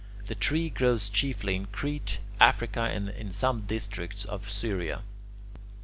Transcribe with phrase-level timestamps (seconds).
[0.25, 5.03] The tree grows chiefly in Crete, Africa, and in some districts of Syria.
[5.51, 5.69] 14.